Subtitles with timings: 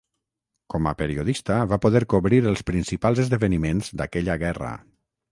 [0.73, 4.71] Com a periodista va poder cobrir els principals esdeveniments d'aquella guerra.